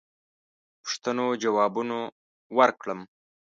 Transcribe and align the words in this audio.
پوښتنو 0.83 1.25
جوابونه 1.43 1.97
ورکړم. 2.57 2.99